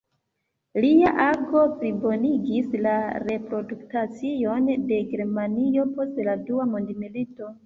[0.83, 2.93] Lia ago plibonigis la
[3.27, 7.53] reputacion de Germanio post la dua mondmilito.